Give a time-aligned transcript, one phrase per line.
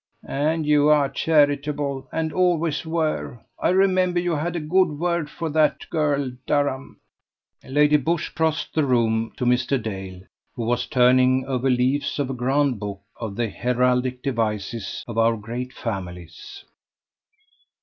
[0.27, 3.39] "And you are charitable, and always were.
[3.61, 6.99] I remember you had a good word for that girl Durham."
[7.63, 9.79] Lady Busshe crossed the room to Mr.
[9.79, 10.21] Dale,
[10.55, 15.37] who was turning over leaves of a grand book of the heraldic devices of our
[15.37, 16.65] great Families.